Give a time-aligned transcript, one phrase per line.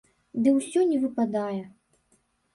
[0.47, 1.61] Ды ўсё не выпадае.